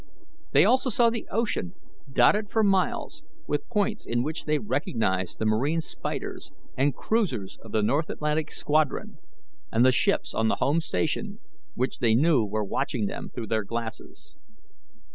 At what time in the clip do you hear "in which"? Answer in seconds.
4.07-4.45